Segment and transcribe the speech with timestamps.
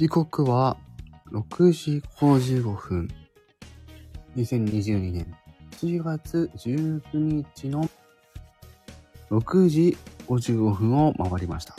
[0.00, 0.78] 時刻は
[1.30, 3.08] 6時55分。
[4.34, 5.36] 2022年
[5.72, 7.86] 7月19日の
[9.30, 11.76] 6時55分を回りました。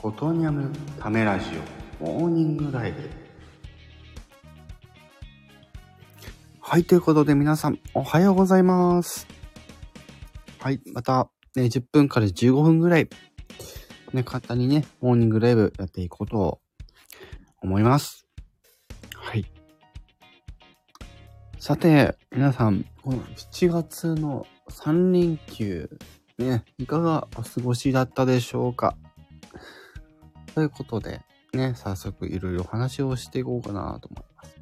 [0.00, 1.44] コトニャムためラジ
[2.00, 3.10] オモーニングライブ。
[6.58, 9.26] はい、ということで皆さんおはようございます。
[10.58, 13.08] はい、また、ね、10分から15分ぐらい、
[14.12, 16.60] ね、簡単にね、モーニングライブやっていこうと
[17.60, 18.26] 思います。
[19.14, 19.44] はい。
[21.58, 25.90] さて、皆さん、この7月の3連休、
[26.38, 28.96] ね、いかがお過ごしだったでしょうか？
[30.54, 31.20] ということで、
[31.52, 34.56] ね、早速いろいろ話をしていこうかなと思います。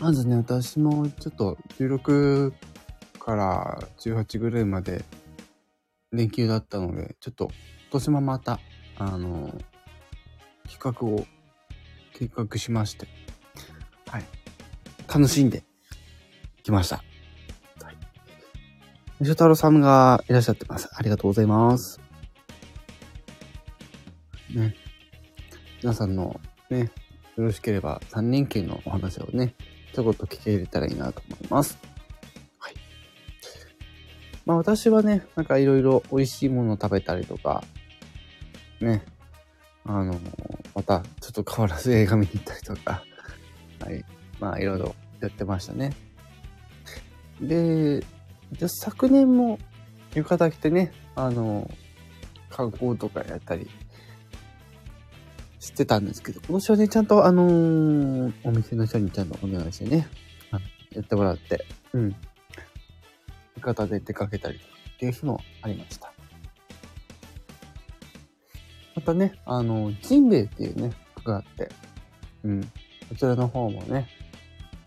[0.00, 2.52] まずね、私もちょっと16
[3.30, 5.04] から18ぐらいまで
[6.10, 7.52] 連休だったので、ちょっと今
[7.92, 8.58] 年もまた、
[8.98, 9.54] あの、
[10.68, 11.26] 企画を
[12.12, 13.06] 計画しまして、
[14.08, 14.24] はい。
[15.06, 15.62] 楽しんで
[16.64, 16.96] きました。
[16.96, 17.02] は
[17.92, 17.96] い。
[19.18, 20.88] 吉太郎さんがいらっしゃってます。
[20.92, 22.00] ありがとうございます。
[24.52, 24.74] ね。
[25.82, 26.90] 皆さんのね、
[27.36, 29.54] よろしければ3連休のお話をね、
[29.94, 31.89] ちょこっと聞けれたらいいなと思います。
[34.50, 37.62] まあ私はね、なんかいろいろ美味しいものを食べたりとか、
[38.80, 39.04] ね、
[39.84, 40.18] あの、
[40.74, 43.04] またちょっと変わらず映画見に行ったりとか、
[43.78, 44.04] はい。
[44.40, 45.92] まあいろいろやってましたね。
[47.40, 48.00] で、
[48.50, 49.60] で昨年も
[50.16, 51.70] 浴衣着てね、あの、
[52.48, 53.70] 観光とかやったり
[55.60, 60.08] してたんですけど、今年はね、ちゃんとあのーお店の人にちゃんとお願いしてね、
[60.90, 62.16] やってもらって、うん。
[63.60, 66.12] 浴衣で出かけたりとかっていう日もありました。
[68.96, 71.70] またね、あの、ジンベエっていうね、服があって、
[72.42, 72.62] うん。
[72.62, 74.08] こちらの方もね、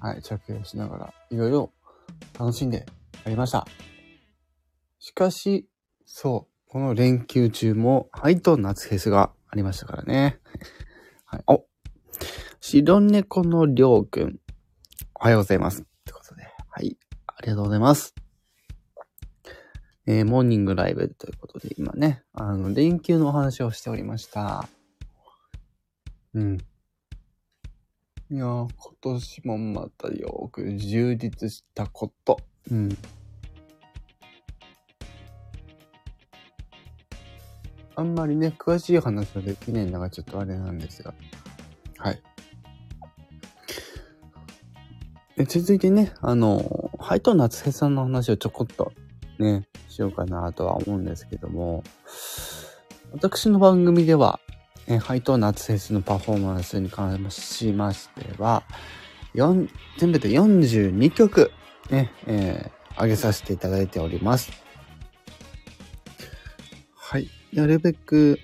[0.00, 1.72] はい、着用しながら、いろいろ
[2.38, 2.86] 楽しんで
[3.24, 3.66] やりました。
[4.98, 5.68] しかし、
[6.04, 10.40] そう、この連休中も、ハイと夏フェスがありましたからね。
[11.26, 11.42] はい。
[11.46, 11.64] お
[12.60, 14.38] 白猫のりょうくん。
[15.14, 15.82] おはようございます。
[15.82, 16.42] ってことで。
[16.68, 16.96] はい。
[17.26, 18.21] ありがとうございます。
[20.04, 24.68] えー、モーニングライブということで、今ね、あの、連休のお話をしておりました。
[26.34, 26.58] うん。
[28.30, 32.40] いやー、今年もまたよく充実したこと。
[32.70, 32.98] うん。
[37.94, 41.14] あんまりね、詳しい話はできないのがちょっとあれなんですが。
[41.98, 42.22] はい。
[45.36, 48.92] で続いてね、あの、ハイト夏フェさんの話をちょこっと
[49.42, 51.82] ね、しようかなとは思うんですけども、
[53.12, 54.40] 私の番組では、
[54.86, 58.62] えハイト夏フェスのパフォーマンスに関しましては、
[59.34, 61.50] 4全部で42曲、
[61.90, 64.52] ね、えー、上げさせていただいております。
[66.94, 67.28] はい。
[67.52, 68.38] なるべく、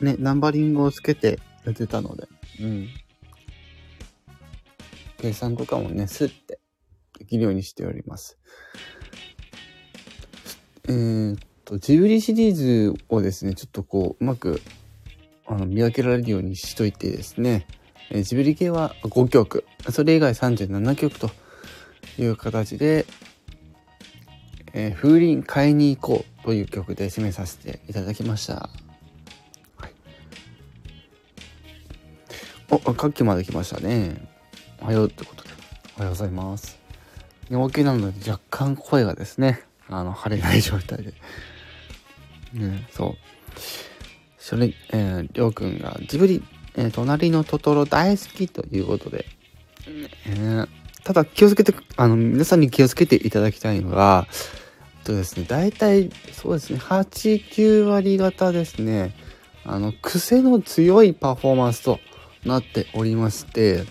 [0.00, 2.28] ね、ナンバリングをつけてやってたので、
[2.60, 2.88] うん。
[5.18, 6.60] 計算とかもね、スッて
[7.18, 8.38] できるようにしております。
[10.88, 14.60] えーっと、ジブリシリーズをですね、ちょっとこう、うまく、
[15.46, 17.66] あの、見分けられるようにしといてですね、
[18.10, 21.30] えージブリ系は5曲、それ以外37曲と
[22.18, 23.06] いう形で、
[24.72, 28.68] えー風鈴買いに行こうという曲で締めさせていただきました。
[29.76, 29.92] はい。
[32.70, 34.28] お、あカッキまで来ましたね。
[34.80, 35.50] おはようってことで。
[35.96, 36.78] おはようございます。
[37.50, 41.14] 寝起きなので若干声がですね、あの、晴れない状態で。
[42.54, 43.16] ね、そう。
[44.38, 46.42] それ、えー、りょうくんがジブリ、
[46.74, 49.26] えー隣のトトロ大好きということで、
[50.26, 50.68] えー
[51.04, 54.28] ただ気をつけて、あの、皆さんに気をつけていただきたいのが、
[54.98, 59.12] えっとですね、大体、そうですね、8、9割方ですね、
[59.64, 61.98] あの、癖の強いパフォーマンスと
[62.44, 63.84] なっておりまして、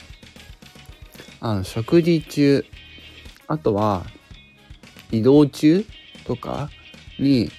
[1.42, 2.66] あの、食事中、
[3.48, 4.06] あとは、
[5.12, 5.86] 移動中
[6.26, 6.70] とか
[7.20, 7.52] に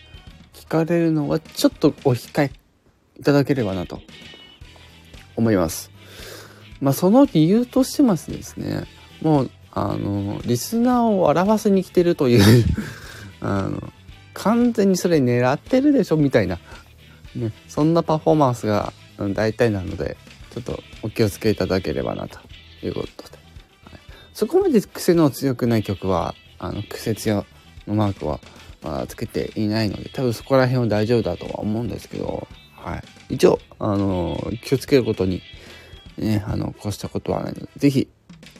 [0.55, 2.51] 聞かれるのはちょっとお控え
[3.19, 4.01] いただければなと
[5.37, 5.91] 思います。
[6.81, 8.85] まあ、その理由としてますですね、
[9.21, 12.65] もう、あの、リスナーを笑わせに来てるという、
[13.41, 13.93] あの、
[14.35, 16.59] 完全にそれ狙ってるでしょみたいな、
[17.37, 20.17] ね、そんなパフォーマンスがうん大体なので、
[20.53, 22.39] ちょっとお気をつけいただければなと
[22.83, 23.39] いうことで。
[23.85, 24.01] はい
[24.35, 27.45] そこまで癖の強くない曲は、あの、癖強
[27.87, 28.41] のマークは
[28.83, 32.97] まだつけていないので、多分そこら辺は大丈夫だとは思うんですけど、は
[33.29, 33.35] い。
[33.35, 35.43] 一応、あのー、気をつけることに、
[36.17, 38.09] ね、あの、こうしたことはないので、ぜひ、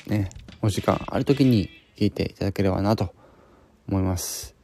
[0.09, 3.15] ね、お時間ある時に聞いていただければなと
[3.89, 4.55] 思います。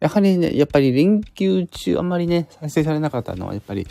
[0.00, 3.86] やはりね、やっぱり連休中あんまりね、再生されなかったのは、やっぱり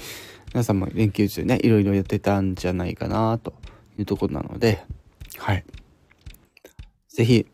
[0.53, 3.53] 皆さんも連休中ね、いろいろやってたんじゃないかなと
[3.97, 4.83] いうところなので、
[5.37, 5.63] はい。
[7.09, 7.47] ぜひ、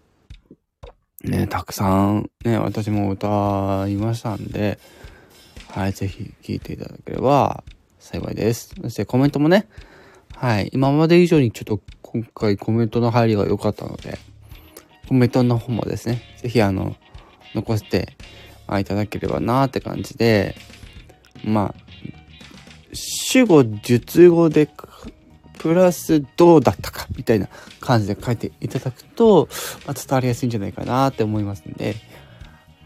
[1.23, 4.77] ね、たくさんね、私も歌いましたんで、
[5.69, 7.63] はい、ぜひ聴いていただければ
[7.99, 8.75] 幸いです。
[8.81, 9.67] そしてコメントもね、
[10.35, 14.19] はい、今まで以上にちょっと今回コメントの入りが良かったので、
[15.07, 16.95] コメントの方もですね、ぜひあの、
[17.55, 18.15] 残して
[18.79, 20.55] いただければなーって感じで、
[21.43, 21.81] まあ、
[22.93, 24.69] 主語、述語で、
[25.59, 27.47] プラスどうだったかみたいな
[27.79, 29.47] 感じで書いていただくと、
[29.85, 31.95] まあ、伝わりやすいんじゃないかなって思いますんで、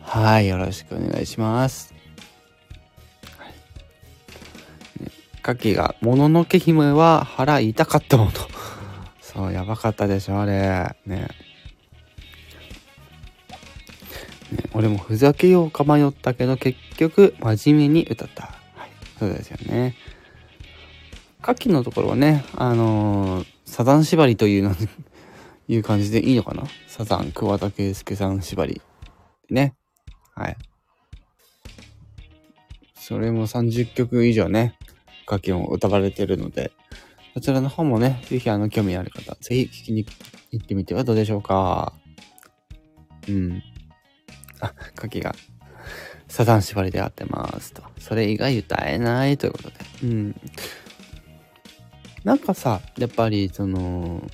[0.02, 1.94] はい、よろしくお願いします。
[3.38, 5.04] はい。
[5.04, 8.32] ね、カキが、もののけ姫は腹痛かったもの。
[9.22, 10.96] そう、やばかったでしょ、あれ。
[11.06, 11.28] ね。
[14.52, 18.44] ね、俺もふざけようか迷ったけど、結局、真面目に歌った。
[18.76, 19.96] はい、そうですよね。
[21.42, 24.76] カキのところはね、あのー、サザン縛りというの、
[25.68, 26.64] いう感じでいいのかな？
[26.88, 28.82] サザン、桑田佳祐さん縛り。
[29.50, 29.76] ね。
[30.36, 30.58] はい。
[32.96, 34.78] それも30曲以上ね、
[35.26, 36.72] カキも歌われてるので、
[37.34, 40.06] そちらの方もね、ぜひあの、興味ある方、ぜひ聞きに
[40.52, 41.94] 行ってみてはどうでしょうか。
[43.28, 43.64] うん。
[44.60, 45.34] あ、カキが、
[46.28, 47.84] サザン縛りで合ってますと。
[47.98, 49.76] それ以外歌えないということで。
[50.04, 50.36] うん。
[52.24, 54.30] なんかさ、やっぱり、その、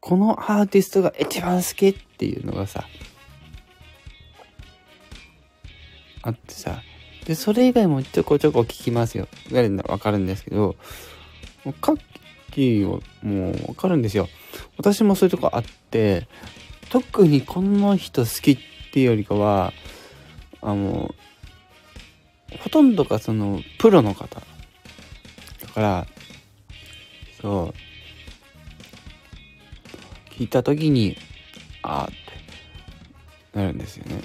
[0.00, 2.84] このアーティストが一番好きっていうのがさ、
[6.22, 6.82] あってさ、
[7.24, 9.28] で、それ以外もちょこちょこ聞きますよ。
[9.86, 10.76] わかるんですけど、
[11.64, 12.00] もうカッ
[12.50, 14.28] キーはもうわかるんですよ。
[14.76, 16.28] 私もそういうとこあって、
[16.90, 18.58] 特にこの人好きっ
[18.92, 19.72] ていうよりかは、
[20.60, 21.14] あの、
[22.58, 24.42] ほとんどがその、プロの方。
[25.80, 26.06] から、
[27.40, 27.74] そう、
[30.34, 31.16] 聞いた時に、
[31.82, 34.20] ああってなるんですよね。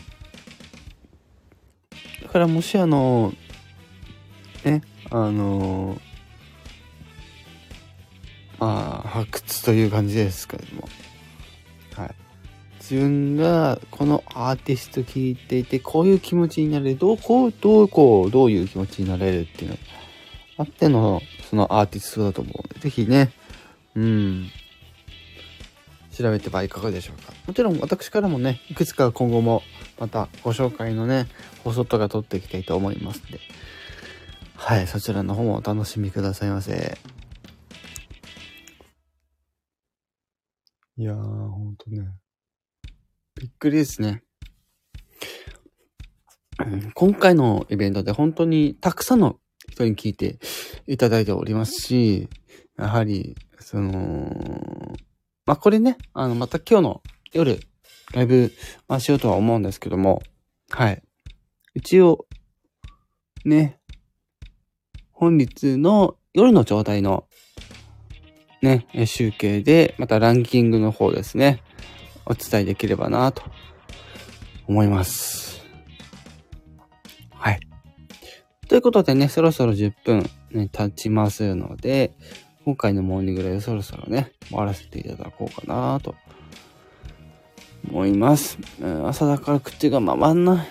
[2.24, 3.34] だからもしあの、
[4.66, 5.98] ね、あの、
[8.60, 10.90] まあ、発掘という感じですけれども、
[11.96, 12.16] はい。
[12.82, 19.78] 自分がこのアーティスト聴いていて、こういう気持ちになれる、どう、こう、どう、こう、どういう気持ちになれるっていうの
[20.58, 23.32] あっての、そのアーティストだと思うので、ぜひね、
[23.96, 24.50] うん、
[26.12, 27.34] 調べてはいかがでしょうか。
[27.46, 29.64] もちろん私からもね、いくつか今後も
[30.00, 31.28] またご紹介のね、
[31.64, 33.40] 放送とか撮っていきたいと思いますんで、
[34.56, 36.98] はい、そちらの方もお楽しみくださいませ。
[40.98, 42.08] いやー、ほんとね。
[43.36, 44.24] びっくりですね。
[46.94, 49.38] 今回のイベントで本当にたくさんの
[49.76, 50.40] 人に聞いて
[50.88, 52.30] いただいておりますし、
[52.78, 54.32] やはり、その、
[55.46, 57.04] まあ、これね、あの、また今日の
[57.34, 57.60] 夜、
[58.14, 58.54] ライブ、
[58.88, 60.24] まあ、しようとは思うんですけども、
[60.70, 61.04] はい。
[61.74, 62.26] 一応、
[63.44, 63.80] ね、
[65.12, 67.28] 本日の夜の状態の
[68.62, 71.62] ね、集計で、またランキングの方ですね、
[72.26, 73.44] お伝えできればなと
[74.68, 75.55] 思います。
[78.68, 82.14] ということでね、そろそろ10分、ね、経ちますので、
[82.66, 86.16] 今回のモーニングライブそろそろね、終わらせていただこうかなと
[87.88, 88.58] 思います。
[89.06, 90.68] 朝だから口が回んない。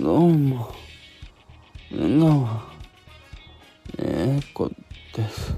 [0.00, 0.72] どうも。
[1.90, 2.48] うも。
[3.98, 4.70] えー、こ
[5.14, 5.56] です。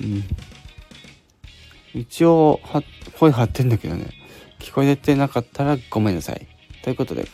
[0.00, 0.22] うん。
[2.00, 2.82] 一応、は、
[3.18, 4.10] 声張ってんだけどね。
[4.60, 6.46] 聞こえてなかったらごめんなさい。
[6.82, 7.26] ということで、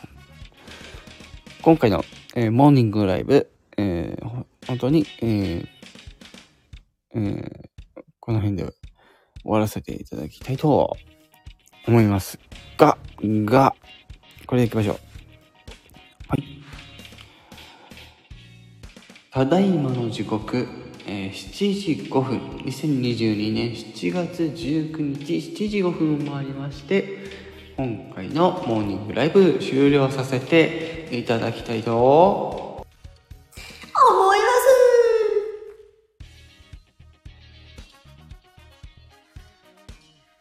[1.63, 5.67] 今回の、えー、モーニングライブ、えー、本当に、えー
[7.15, 7.69] えー、
[8.21, 8.73] この辺で終
[9.45, 10.97] わらせていただきたいと
[11.87, 12.39] 思います
[12.77, 13.75] が、が、
[14.47, 14.97] これでいきましょう。
[16.29, 16.45] はい。
[19.31, 20.67] ただいまの時刻、
[21.07, 27.47] えー、7時5分、2022年7月19日7時5分を回りまして、
[27.77, 32.56] 今回のモーニングライブ終了させてていただきたいと。